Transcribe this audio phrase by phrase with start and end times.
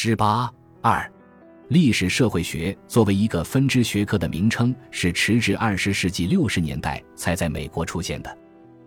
[0.00, 0.48] 十八
[0.80, 1.12] 二，
[1.70, 8.38] 历史社会学作为一个分支学科的名称，是迟至二十世纪六十年代才在美国出现的。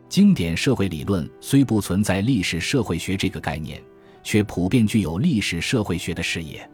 [0.07, 3.83] 经典社会理论虽不存在历史社会学这个概念，
[4.23, 6.65] 却普遍具有历史社会学的视野。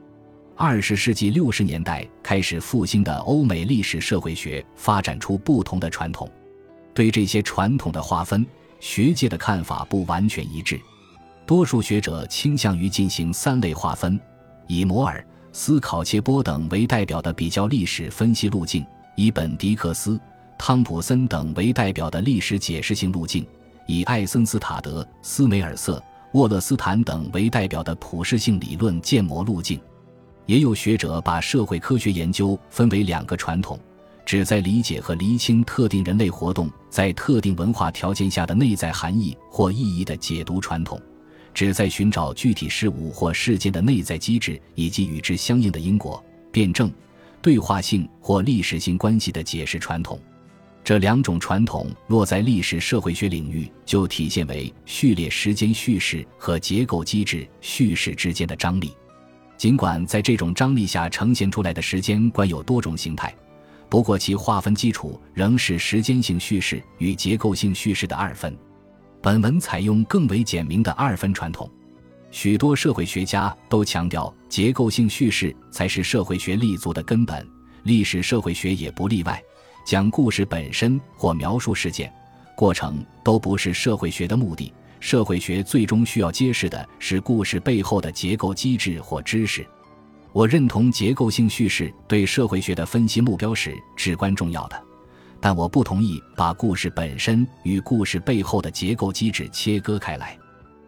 [0.56, 6.32] 二十世纪六十年代开始复兴的欧美历史社会学发展出不同的传统，
[6.94, 8.46] 对这些传统的划分，
[8.80, 10.80] 学界的看法不完全一致。
[11.48, 14.20] 多数学者倾向于进行三类划分：
[14.68, 18.84] 以摩尔、斯考切波等为代表的比较历史分析路径；
[19.16, 20.20] 以本迪克斯、
[20.58, 23.46] 汤普森等为代表的历史解释性路径；
[23.86, 26.04] 以艾森斯塔德、斯梅尔瑟、
[26.34, 29.80] 沃勒斯坦等为代表的普适性理论建模路径。
[30.48, 33.80] 也有学者把社会科学研究分为两个传统：
[34.26, 41.02] 旨在理解和厘清特定人类活动在特定文化条件下的内在含义或意义的解读传统。
[41.58, 46.94] 旨在寻找具体事物或事件的内在机制以及与之相应的因果、辩证、
[47.42, 50.20] 对话性或历史性关系的解释传统。
[50.84, 58.94] 这两种传统落在历史社会学领域，就体现为序列时间叙事和结构机制叙事之间的张力。
[59.58, 63.36] 尽管在这种张力下呈现出来的时间观有多种形态，
[63.90, 68.56] 不过其划分基础仍是时间性叙事与结构性叙事的二分。
[69.28, 71.70] 本文采用更为简明的二分传统，
[72.32, 77.46] 许多社会学家都强调结构性叙事才是社会学立足的根本，
[77.84, 79.44] 历史社会学也不例外。
[79.86, 82.10] 讲故事本身或描述事件
[82.56, 89.68] 过程都不是社会学的目的，社会学最终需要揭示的是故事背后的结构机制或知识。
[90.32, 94.87] 我认同结构性叙事对社会学的分析目标是至关重要的。
[95.40, 100.38] 但我不同意把故事本身与故事背后的结构机制切割开来。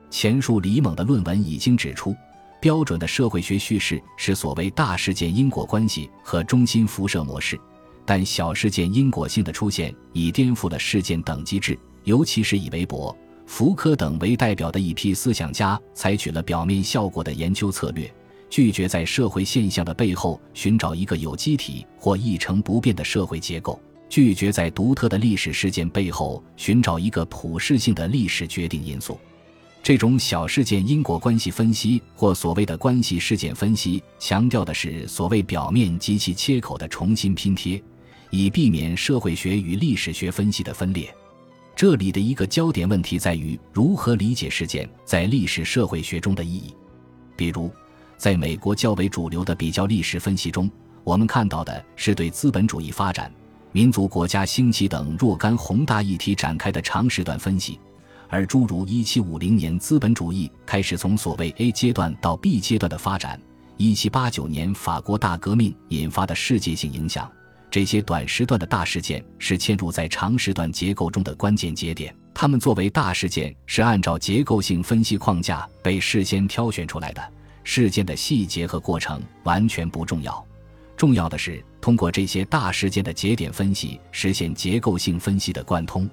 [0.10, 2.16] 前述李猛的论文已经指出，
[2.60, 7.60] 标准的社会学叙事是所谓大事件因果关系和中心辐射模式，
[8.06, 13.16] 但小事件因果性的出现已颠覆了事件等级制，尤其是以韦伯、
[13.46, 18.12] 福柯等为代表的一批思想家采取了表面效果的研究策略，
[18.50, 23.80] 拒绝在社会现象的背后寻找一个有机体或一成不变的社会结构。
[24.10, 29.20] 拒绝在独特的历史事件背后寻找一个普世性的历史决定因素，
[29.84, 37.82] 这种小事件因果关系分析或所谓的关系事件分析，强调的是所谓表面及其切口的重新拼贴，
[38.32, 41.14] 以避免社会学与历史学分析的分裂。
[41.76, 46.74] 这里的一个焦点问题在于如何理解事件在历史社会学中的意义。
[47.38, 47.72] 比如，
[48.18, 50.70] 在美国较为主流的比较历史分析中，
[51.06, 53.32] 我们看到的是对资本主义发展。
[53.72, 57.80] 民族国家兴起等若干宏大议题展开的长时段分析，
[58.28, 63.40] 而诸如1750年资本主义开始从所谓 A 阶段到 B 阶段的发展
[63.78, 67.32] ，1789年法国大革命引发的世界性影响，
[67.70, 72.16] 这些短时段的大事件是嵌入在长时段结构中的关键节点。
[72.34, 77.22] 它们作为大事件，是按照结构性分析框架被事先挑选出来的，
[77.64, 80.44] 事件的细节和过程完全不重要。
[81.00, 86.10] 重要的是，通过这些大事件的节点分析，实现结构性分析的贯通。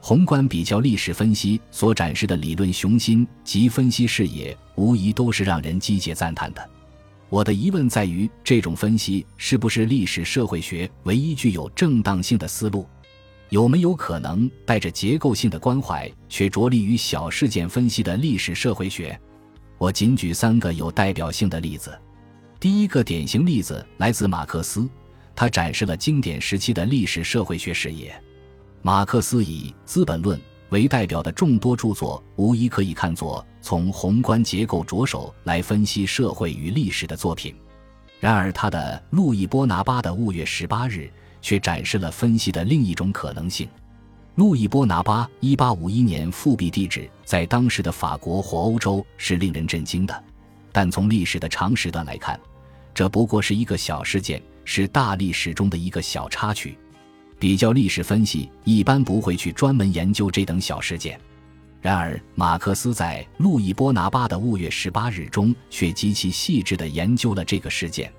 [0.00, 6.70] 宏观比较历史分析所展示的理论雄心及分析视野，无疑都是让人击节赞叹的。
[7.28, 12.88] 我的疑问在于，这种分析是不是历史社会学唯一具有正当性的思路？
[13.50, 19.20] 有没有可能带着结构性的关怀，却着力于小事件分析的历史社会学？
[19.76, 21.92] 我仅举三个有代表性的例子。
[22.64, 24.88] 第一个典型例子来自马克思，
[25.36, 28.18] 他展示了经典时期的历史社会学视野。
[28.80, 30.38] 马克思以《资本论》
[30.70, 37.54] 为代表的众多著作，无疑可以看作从宏观结构着手来分析社会与历史的作品。
[38.18, 41.00] 然而，他的《路易波拿巴的五月十八日》
[41.42, 43.68] 却展示了分析的另一种可能性。
[44.36, 50.24] 路易波拿巴一八五一年复辟地址在当时的法国或欧洲是令人震惊的，
[50.72, 52.40] 但从历史的长时段来看。
[52.94, 56.78] 这不过是一个小事件，是大历史中的一个小插曲。
[57.38, 61.20] 比较历史分析一般不会去专门研究这等小事件，
[61.82, 68.10] 然而马克思在《路易波拿巴的五月十八日》中却极其细致地研究了这个事件。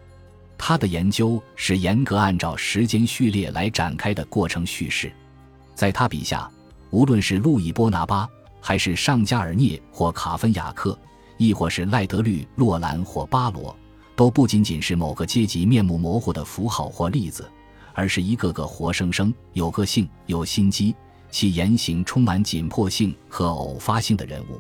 [0.58, 5.12] 他的研究是严格按照时间序列来展开的过程叙事。
[5.74, 6.50] 在他笔下，
[6.92, 8.30] 无论是路易波拿巴，
[8.62, 10.98] 还是尚加尔涅或卡芬雅克，
[11.38, 13.76] 亦或是赖德律洛兰或巴罗。
[14.16, 17.50] 都不仅仅是某个阶级面目模糊的符号或例子，
[17.94, 20.96] 而是一个个活生生、有个性、有心机、
[21.30, 24.60] 其言行充满紧迫性和偶发性的人物。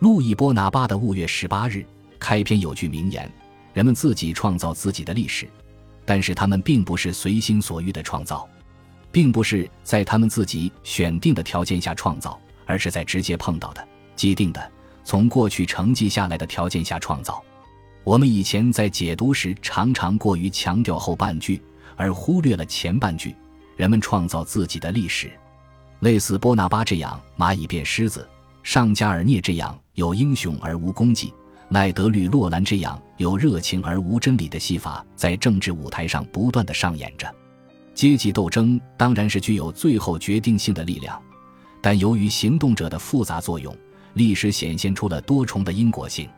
[0.00, 1.86] 路易波拿巴的五月十八日，
[2.18, 3.30] 开篇有句名言
[3.72, 5.48] ：“人们自己创造自己的历史，
[6.04, 8.46] 但是他们并不是随心所欲的创造，
[9.10, 14.70] 并不是在他们自己选定的条件下创造，而是在直接碰到的既定的
[15.04, 17.42] 从过去承继下来的条件下创造。”
[18.04, 21.60] 我们以前在解读时常常过于强调后半句，
[21.96, 23.34] 而忽略了前半句。
[23.76, 25.30] 人们创造自己的历史，
[26.00, 28.28] 类似波拿巴这样蚂蚁变狮子，
[28.62, 31.32] 尚加尔涅这样有英雄而无功绩，
[31.68, 37.32] 奈德吕洛兰这样有热情而无真理的戏法，在政治舞台上不断的上演着。
[37.94, 41.20] 阶级斗争当然是具有最后决定性的力量，
[41.80, 43.74] 但由于行动者的复杂作用，
[44.14, 46.28] 历史显现出了多重的因果性。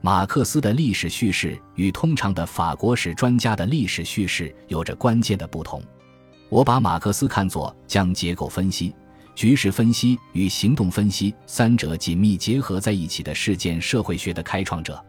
[0.00, 5.82] 马克思的历史叙事与通常的法国史专家的历史叙事有着关键的不同。
[6.48, 8.94] 我把马克思看作将结构分析、
[9.34, 15.04] 局势分析与行动分析三者紧密结合在一起的事件社会学的开创者。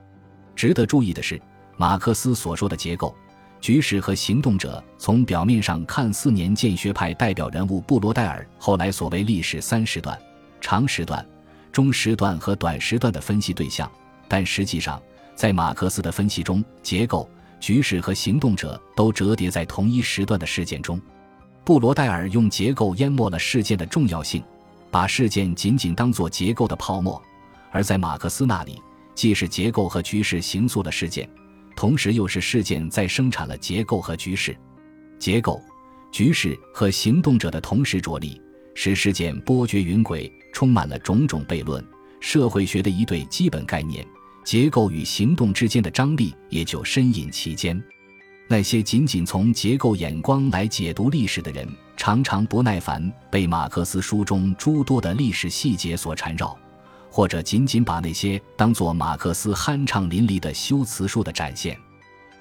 [0.55, 1.39] 值得注意的是，
[1.77, 3.15] 马克思所说的结构、
[3.61, 10.19] 局势和行动者，从表面上看，四年建学派代表人物布罗代尔后来所谓历史三时段：
[10.59, 11.23] 长时段、
[11.71, 13.89] 中时段和短时段的分析对象。
[14.29, 15.01] 但实际上，
[15.35, 17.27] 在马克思的分析中，结构、
[17.59, 21.01] 局势和行动者都折叠在同一时段的事件中。
[21.65, 24.43] 布罗代尔用结构淹没了事件的重要性，
[24.91, 27.19] 把事件仅仅当作结构的泡沫；
[27.71, 28.81] 而在马克思那里，
[29.15, 31.29] 既是结构和局势形塑了事件，
[31.75, 34.55] 同时又是事件在生产了结构和局势。
[35.17, 35.61] 结构、
[36.11, 38.41] 局势和行动者的同时着力，
[38.73, 41.83] 使事件波谲云诡，充满了种种悖论。
[42.21, 44.05] 社会学的一对基本概念。
[44.49, 47.79] 结构与行动之间的张力也就深隐其间。
[48.47, 56.57] 那些仅仅从结构眼光来解读历史的人，常常不耐烦被马克思书中诸多的历史细节所缠绕，
[57.11, 61.77] 或者仅仅把那些当作马克思酣畅淋漓的修辞术的展现。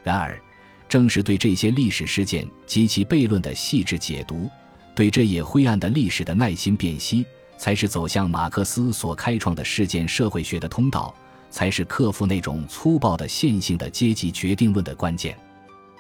[0.03, 0.41] 然而，
[0.89, 4.49] 正是对这些历史事件及其悖论的细致解读，
[4.95, 7.27] 对这页灰暗的历史的耐心辨析，
[7.59, 11.15] 才是走向马克思所开创的事件社会学的通道。
[11.51, 15.37] 才是克服那种粗暴的线性的阶级决定论的关键。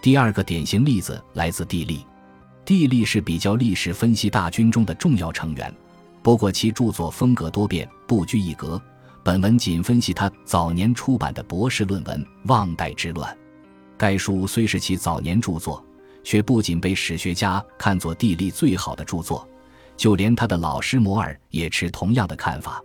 [0.00, 2.06] 第二个典型例子来自地利，
[2.64, 5.74] 地利是比较历史分析大军中的重要成员，
[6.22, 8.80] 不过其著作风格多变，不拘一格。
[9.24, 13.30] 本文仅分析他早年出版的博士论文《忘代之乱》。
[13.96, 15.84] 该书虽是其早年著作，
[16.22, 19.46] 却不仅被史学家看作地利最好的著作，
[19.96, 22.80] 就连他的老师摩尔也持同样的看法。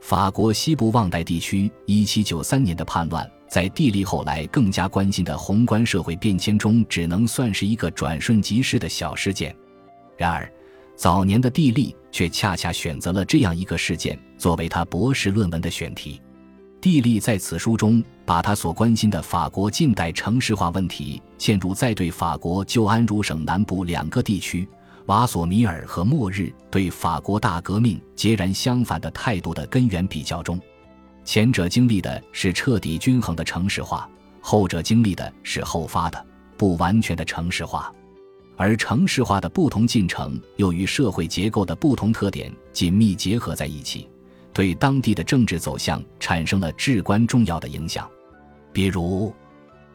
[0.00, 9.54] 法国西部旺代地区1793年的叛乱，在地利后来更加关心的宏观社会变迁中，只能算是一个转瞬即逝的小事件。
[10.16, 10.50] 然而，
[10.94, 16.20] 早年的地利却恰恰选择了这样一个事件作为他博士论文的选题。
[16.80, 24.68] 地利在此书中把他所关心的法国近代城市化问题嵌入在对法国旧安茹省南部两个地区。
[25.06, 30.60] 瓦索米尔和末日对法国大革命截然相反的态度的根源比较中，
[31.24, 34.08] 前者经历的是彻底均衡的城市化，
[34.40, 36.26] 后者经历的是后发的
[36.56, 37.92] 不完全的城市化，
[38.56, 44.08] 而城市化的不同进程又与社会结构的不同特点紧密结合在一起，
[44.52, 48.10] 对当地的政治走向产生了至关重要的影响。
[48.72, 49.32] 比如，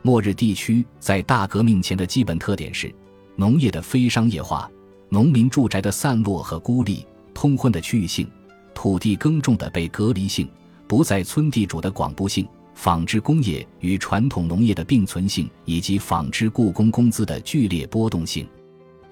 [0.04, 2.90] 末日地区在大革命前的基本特点是
[3.36, 4.72] 农业的非商业化。
[5.14, 8.26] 农民住宅的散落和孤立，通婚的区域性，
[8.74, 10.50] 土地耕种的被隔离性，
[10.88, 18.48] 不在村地主的广布性，纺织工业与传统农业的并存性，以及纺织雇工工资的剧烈波动性，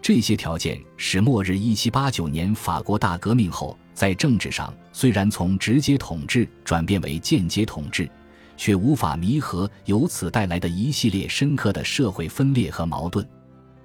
[0.01, 8.09] 这些条件使末日一七八九年法国大革命后，在政治上虽然从直接统治转变为间接统治，
[8.55, 13.27] 却无法弥合由此带来的一系列深刻的社会分裂和矛盾。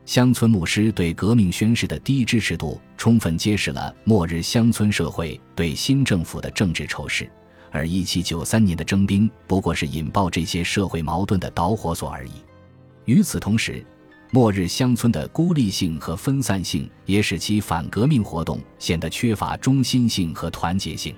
[0.06, 7.30] 乡村牧师对革命宣誓的低支持度，充分揭示了末日乡村社会对新政府的政治仇视，
[7.70, 12.32] 而1793年的征兵不过是引爆这些社会矛盾的导火索而已。
[13.06, 13.84] 与此同时，
[14.30, 21.14] 末日乡村的孤立性和分散性也使其反革命活动显得缺乏中心性和团结性，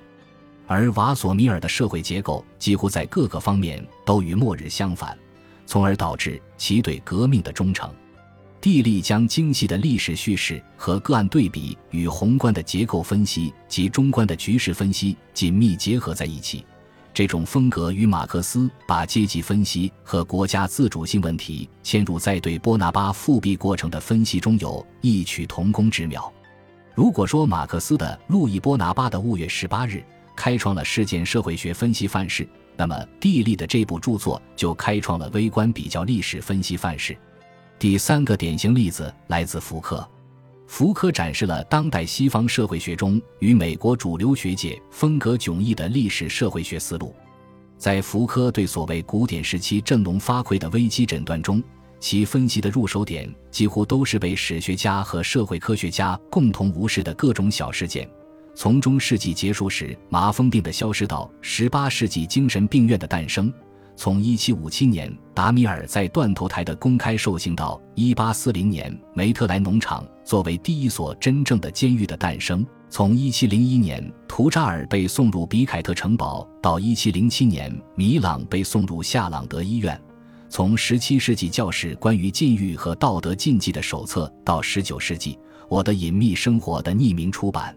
[0.65, 5.19] 而瓦索米尔的社会结构几乎在各个方面都与末日相反，
[5.67, 7.93] 从而导致其对革命的忠诚。
[8.61, 16.65] 地利将精细的历史叙事和个案对比与宏观的结构分析及中观的局势分析紧密结合在一起，
[17.15, 26.33] 这种风格与马克思把阶级分析和国家自主性问题嵌入在对波拿巴复辟过程的分析中有异曲同工之妙。
[26.95, 29.99] 如果说马克思的《路易波拿巴的五月十八日》
[30.35, 37.17] 开创了事件社会学分析范式，那么地利的这部著作就开创了微观比较历史分析范式。
[37.79, 40.07] 第三个典型例子来自福柯。
[40.67, 47.15] 福柯展示了当代西方社会学中与美国主流学界风格迥异的历史社会学思路。
[47.77, 51.63] 在福柯对所谓古典时期振聋发聩的危机诊断中，
[52.01, 58.09] 其分析的入手点几乎都是被史学家和社会科学家共同无视的各种小事件，
[58.55, 63.53] 从中世纪结束时麻风病的消失到十八世纪精神病院的诞生。
[63.97, 79.99] 从1757年达米尔在断头台的公开受刑到1840年梅特莱农场作为第一所真正的监狱的诞生，从1701年图扎尔被送入比凯特城堡到1707年米朗被送入夏朗德医院，
[80.51, 85.39] 从17世纪教士关于禁欲和道德禁忌的手册到19世纪
[85.69, 87.75] 我的隐秘生活的匿名出版。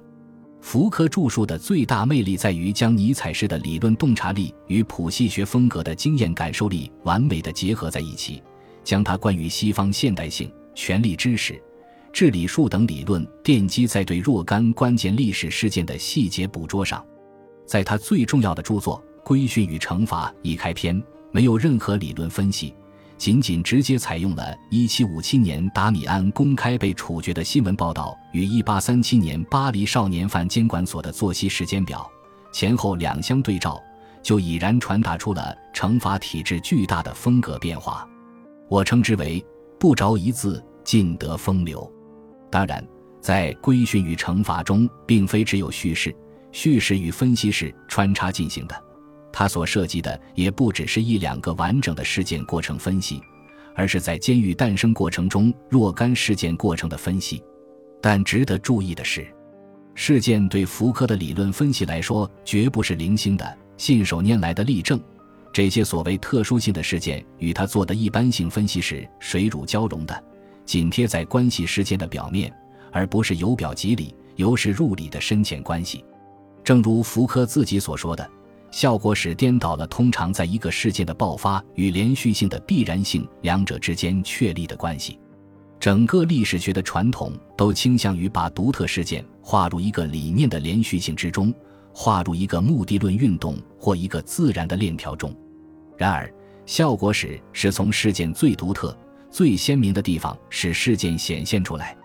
[0.62, 8.44] 福柯著述的最大魅力在于将尼采式的理论洞察力与谱系学风格的经验感受力完美的结合在一起，
[8.84, 11.60] 将他关于西方现代性、权力知识、
[12.12, 17.04] 治理术等理论奠基在对若干关键历史事件的细节捕捉上。
[17.66, 21.02] 在他最重要的著作《规训与惩罚》一开篇，
[21.32, 22.74] 没有任何理论分析。
[23.20, 32.10] 仅仅直接采用了1757年达米安公开被处决的新闻报道与1837年巴黎少年犯监管所的作息时间表
[32.54, 33.78] 前后两相对照，
[34.24, 38.08] 就已然传达出了惩罚体制巨大的风格变化。
[38.70, 39.46] 我称之为
[39.78, 41.92] “不着一字尽得风流”。
[42.50, 42.82] 当然，
[43.20, 46.16] 在规训与惩罚中，并非只有叙事，
[46.54, 48.84] 叙事与分析是穿插进行的。
[49.32, 53.22] 他所涉及的也不只是一两个完整的事件过程分析，
[53.76, 57.42] 而是在监狱诞生过程中若干事件过程的分析。
[58.02, 59.28] 但值得注意的是，
[59.94, 65.00] 事件对福柯的理论分析来说绝不是零星的、信手拈来的例证。
[65.52, 70.24] 这些所谓特殊性的事件与他做的一般性分析是水乳交融的，
[70.66, 72.54] 紧贴在关系事件的表面，
[72.92, 76.06] 而不是由表及里、由实入里的深浅关系。
[76.64, 78.30] 正如福柯自己所说的。
[78.72, 85.20] 效果使颠倒了通常在一个事件的爆发与连续性的必然性两者之间确立的关系。
[85.80, 91.54] 整个历史学的传统都倾向于把独特事件划入一个理念的连续性之中，
[91.94, 95.34] 划入一个目的论运动或一个自然的链条中。
[95.98, 96.32] 然而，
[96.66, 98.96] 效果史是从事件最独特、
[99.32, 101.98] 最鲜明的地方使事件显现出来，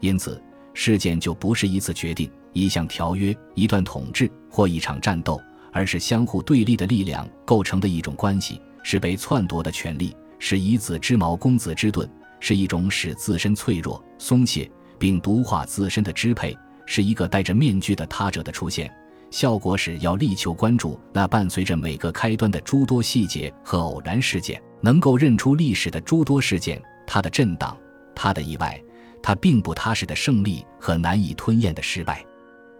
[0.00, 0.42] 因此
[0.74, 5.40] 事件就不是一次决定、一项条约、一段统治或一场战斗。
[5.72, 18.92] 而是相互对立的力量构成的一种关系，是被篡夺的权利，是以子之矛攻子之盾，是一种使自身脆弱、松懈并毒化自身的支配，是一个戴着面具的他者的出现。
[19.30, 27.74] 效果是要力求关注那伴随着每个开端的诸多细节和偶然事件，能够认出历史的诸多事件，它的震荡，
[28.14, 28.78] 它的意外，
[29.22, 32.22] 它并不踏实的胜利和难以吞咽的失败。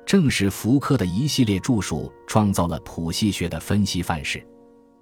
[0.04, 4.44] 正是福柯的一系列著述创造了谱系学的分析范式。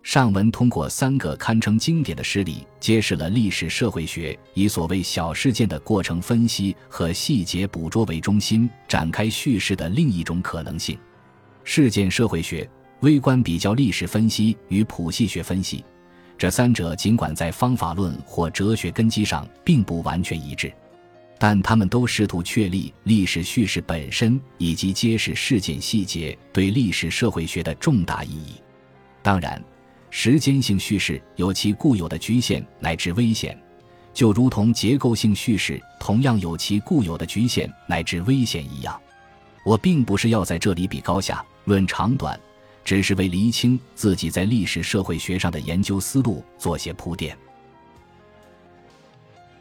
[0.03, 10.99] 上文通过三个堪称经典的事例，揭示了历史社会学以所谓小事件的过程分析和细节捕捉为中心展开叙事的另一种可能性。
[11.65, 12.67] 事件社会学、
[13.01, 15.85] 微观比较历史分析与谱系学分析，
[16.39, 20.73] 这三者尽管在方法论或哲学根基上并不完全一致。
[21.43, 28.57] 但他们都试图确立历史叙事本身，以及揭示事件细节对历史社会学的重大意义。
[29.23, 29.65] 当然，
[30.11, 33.59] 时间性叙事有其固有的局限乃至危险，
[34.13, 39.01] 就如同结构性叙事同样有其固有的局限乃至危险一样。
[39.65, 42.39] 我并不是要在这里比高下、论长短，
[42.85, 47.35] 只是为厘清自己在历史社会学上的研究思路做些铺垫。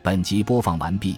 [0.04, 1.18] 本集播放完毕。